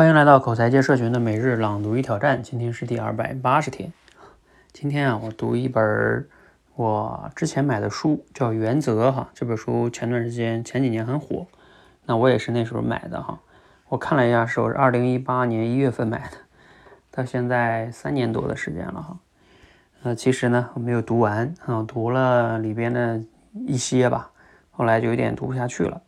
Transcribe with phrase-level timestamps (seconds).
[0.00, 3.92] 欢迎来到口才界社群的每日朗读与挑战，今天是第二百八十天。
[4.72, 6.26] 今天啊，我读一本
[6.74, 9.28] 我之前买的书，叫《原则》哈。
[9.34, 11.46] 这本书前段时间前几年很火，
[12.06, 13.38] 那我也是那时候买的哈。
[13.90, 16.38] 我看了一下，是我是二零一八年一月份买的，
[17.10, 19.18] 到现在三年多的时间了哈。
[20.04, 23.22] 呃，其实呢，我没有读完啊，读了里边的
[23.52, 24.30] 一些吧，
[24.70, 26.00] 后来就有点读不下去了。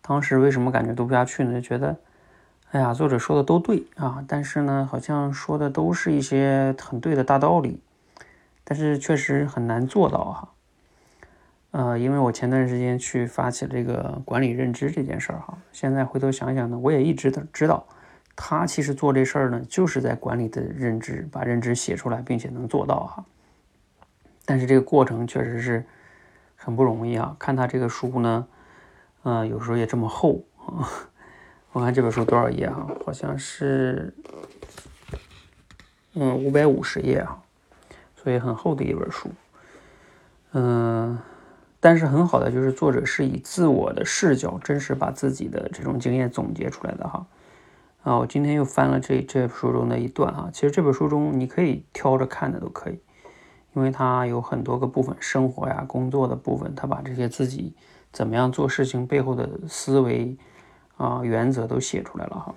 [0.00, 1.52] 当时为什么感觉读不下去呢？
[1.52, 1.94] 就觉得。
[2.72, 7.78] 哎呀，作者说的都对啊，但是呢，好像说的都是一些很对的大道理，
[8.64, 10.48] 但是确实很难做到哈。
[11.72, 17.84] 呃，因为我前段时间去发起了这个管理认知这件事儿哈，现在回头想想呢，我也一直的知道，
[18.34, 23.24] 他其实做这事儿呢，就是在管理的认知，把认知写出来，并且能做到哈。
[24.46, 25.84] 但是这个过程确实是
[26.56, 27.36] 很不容易啊。
[27.38, 28.46] 看他这个书呢，
[29.24, 30.88] 呃，有时候也这么厚啊。
[31.72, 32.86] 我看这本书多少页哈？
[33.02, 34.12] 好像是，
[36.12, 37.42] 嗯，五百五十页哈，
[38.14, 39.30] 所以很厚的一本书。
[40.52, 41.18] 嗯，
[41.80, 47.26] 但是很好的就是作者是以自我的视角，真实把自己的这种经验总结出来的哈。
[48.02, 50.50] 啊，我今天又翻了这这书中的一段哈。
[50.52, 53.00] 其实这本书中你可以挑着看的都可以，
[53.72, 57.74] 因为它有很多个部分，生活呀、工作的部分，他把这些自己
[58.12, 60.36] 怎么样做事情背后的思维。
[61.02, 62.54] 啊，原则都写出来了哈。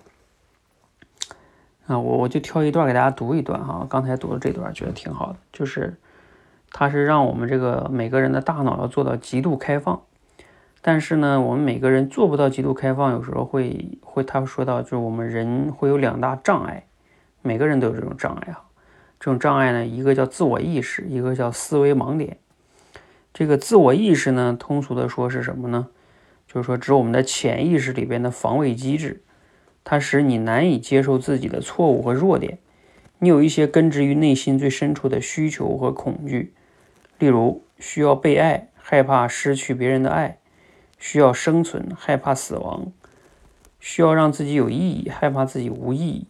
[1.87, 3.87] 啊，我我就挑一段给大家读一段哈。
[3.89, 5.97] 刚才读的这段觉得挺好的，就是
[6.71, 9.99] 他是让我们这个每个人的大脑要做到极度开放，
[10.81, 16.85] 但是呢，我们每个人做不到极度开放，有时候会会他说到，就是我们人会有两大障碍，
[17.41, 18.63] 每个人都有这种障碍哈。
[19.19, 22.37] 这种障碍呢，一个叫自我意识，一个叫思维盲点。
[23.33, 25.87] 这个自我意识呢，通俗的说是什么呢？
[26.55, 29.21] 就是说，指我们的潜意识里边的防卫机制，
[29.83, 32.59] 它使你难以接受自己的错误和弱点。
[33.19, 36.53] 你有一些根植于内心最深处的需求和恐惧，
[37.19, 40.37] 例如需要被爱，害怕失去别人的爱；
[40.97, 42.93] 需要生存，害怕死亡；
[43.81, 46.25] 需要让自己有意义，害怕自己无意义。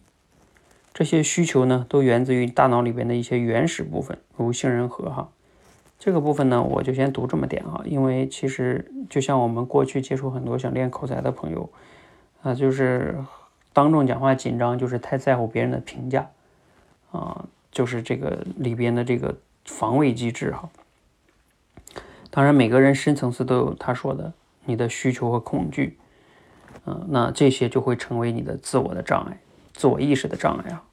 [0.92, 5.30] 这些需求呢，都源自于大脑里边的一些原始部分，如杏仁核哈。
[5.98, 11.68] 这个部分呢，我就先读这么点啊，因为其实就像我们过去接触很多想练口才的朋友，
[12.42, 13.16] 啊，就是
[13.72, 16.30] 当众讲话紧张，就是太在乎别人的评价，
[17.10, 19.34] 啊，就是这个里边的这个
[19.64, 20.68] 防卫机制哈。
[22.30, 24.32] 当然，每个人深层次都有他说的
[24.66, 25.96] 你的需求和恐惧，
[26.84, 29.40] 嗯，那这些就会成为你的自我的障碍，
[29.72, 30.84] 自我意识的障碍啊。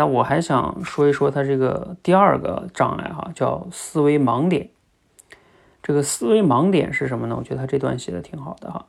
[0.00, 4.70] 那我还想说一说他这个第二个障碍哈，叫思维盲点。
[5.82, 7.36] 这个思维盲点是什么呢？
[7.36, 8.86] 我觉得他这段写的挺好的哈，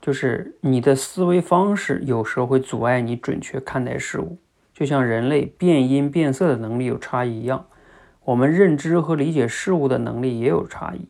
[0.00, 4.38] 就是你的思维方式有时候会阻碍你准确看待事物，
[4.72, 7.66] 就像人类变音变色的能力有差异一样，
[8.22, 11.08] 我们认知和理解事物的能力也有差异。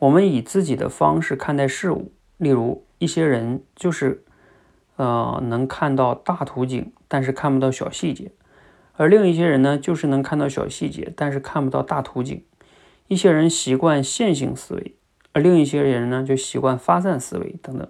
[0.00, 4.24] 我们以自己的方式看待事物，例如一些人就是
[4.96, 8.32] 呃能看到大图景，但是看不到小细节。
[8.96, 12.42] 而另一些人呢，就是能看到小细节，但是看不到大图景。
[13.08, 14.94] 一些人习惯线性思维，
[15.32, 17.88] 而另一些人呢，就习惯发散思维等等。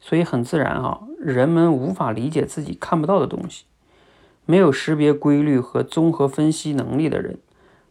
[0.00, 3.64] 所以很自然哈，人们无法理解自己看不到的东西。
[4.44, 7.38] 没有识别规律和综合分析能力的人，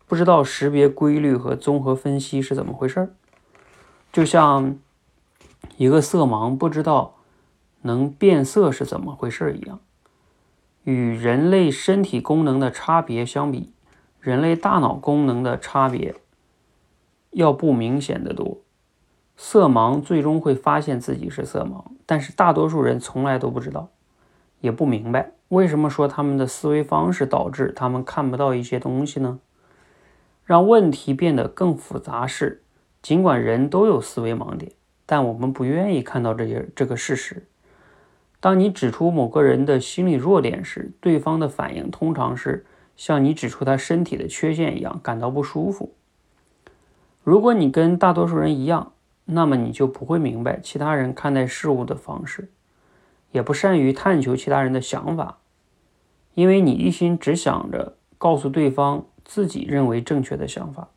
[0.05, 3.09] 不知道识别规律和综合分析是怎么回事儿。
[4.11, 4.77] 就像
[5.77, 7.15] 一个色盲不知道
[7.83, 9.79] 能变色是怎么回事儿一样。
[10.87, 13.73] 与人类身体功能的差别相比，
[14.21, 16.15] 人类大脑功能的差别
[17.31, 18.59] 要不明显的多。
[19.35, 23.89] 色盲最终会发现自己是色盲，但是大多数人从来都不知道，
[24.61, 29.39] 也不明白为什么说他们的思维方式导致他们看不到一些东西呢？
[30.45, 32.63] 让问题变得更复杂是，
[33.01, 34.71] 尽管人都有思维盲点，
[35.05, 37.45] 但我们不愿意看到这些这个事实。
[38.47, 45.93] 当你指出某个人的心理弱点时，对方的反应通常是像你指出他身体的缺陷一样感到不舒服。
[47.25, 48.93] 如果你跟大多数人一样，
[49.25, 52.49] 那么你就不会明白其他人看待事物的方式，
[53.33, 55.39] 也不善于探求其他人的想法，
[56.33, 60.87] 因为你一心只想着告诉对方自己认为正确的想法。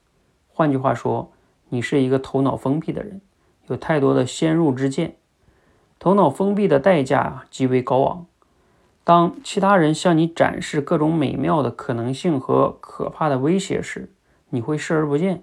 [0.46, 1.32] 换句话说，
[1.68, 3.20] 你是一个头脑封闭的人，
[3.66, 5.16] 有太多的先入之见。
[6.00, 8.26] 头脑封闭的代价极为高昂。
[9.04, 14.10] 当其他人向你展示各种美妙的可能性和可怕的威胁时，
[14.48, 15.42] 你会视而不见；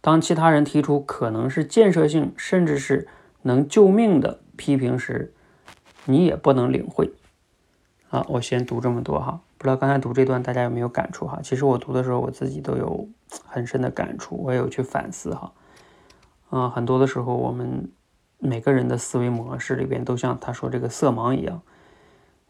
[0.00, 3.06] 当其他人提出可能是建设性甚至是
[3.42, 5.34] 能救命的批评时，
[6.06, 7.12] 你也不能领会。
[8.08, 11.40] 啊，我先读这么多哈，不知道刚才读这段大家有没有感触哈？
[11.42, 13.08] 其实我读的时候我自己都有
[13.46, 15.52] 很深的感触，我也有去反思哈。
[16.50, 17.90] 嗯，很多的时候我们
[18.44, 21.62] 每个人的思维模式里边都像他说这个色盲一样，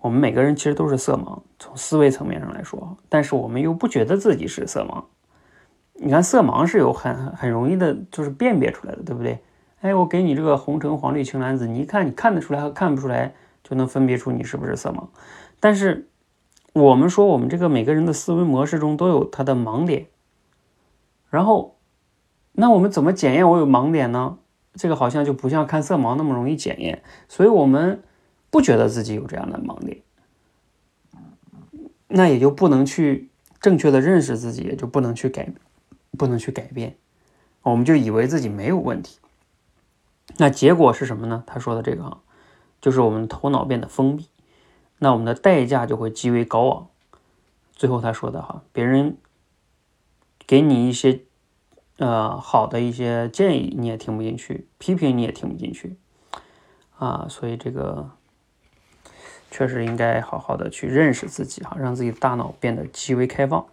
[0.00, 5.04] 我们每个人其实都是色盲，从思维层面上来说，但是我们又不觉得自己是色盲。
[5.92, 9.38] 你看色盲是有很很容易的，就是辨别出来的，对不对？
[9.82, 15.08] 哎，我给你这个红橙黄绿青蓝紫，你一看你看得出来和看不出来，就能分别出你是不是色盲。
[15.60, 16.08] 但是，
[16.72, 20.06] 我们说我们这个每个人的思维模式中都有他的盲点，
[21.28, 21.76] 然后，
[22.52, 24.38] 那我们怎么检验我有盲点呢？
[24.74, 28.02] 这个好像就不像看色盲那么容易检验，所以我们
[28.50, 30.02] 不觉得自己有这样的盲点，
[32.08, 33.30] 那也就不能去
[33.60, 35.52] 正确的认识自己，也就不能去改，
[36.18, 36.96] 不能去改变，
[37.62, 39.18] 我们就以为自己没有问题，
[40.38, 41.44] 那结果是什么呢？
[41.46, 42.22] 他说的这个哈，
[42.80, 44.28] 就是我们头脑变得封闭。
[44.98, 46.88] 那我们的代价就会极为高昂。
[47.72, 49.16] 最后他说的哈，别人
[50.46, 51.22] 给你一些
[51.98, 55.96] 呃好的一些建议，你也听不进去；批评你也听不进去
[56.98, 57.26] 啊。
[57.28, 58.10] 所以这个
[59.50, 63.66] 确实应该好好的去认识自己哈，让自己大脑变得极为开放。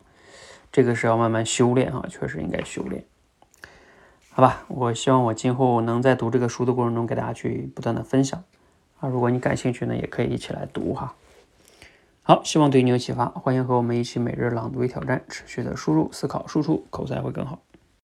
[0.72, 3.04] 这个是要慢慢修炼哈，确实应该修炼。
[4.30, 8.44] 好吧，我希望我今后能在读这个书的过程中给大家去不断的分享。
[9.00, 11.16] 啊，如果你感兴趣呢，也可以一起来读哈。
[12.22, 17.60] 好，希望对你有启发，欢迎和我们一起每日朗读与挑战，持续的输入、思考、输出，口才会更好。